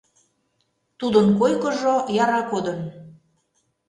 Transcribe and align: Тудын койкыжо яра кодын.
Тудын 0.99 1.27
койкыжо 1.39 1.95
яра 2.23 2.41
кодын. 2.51 2.79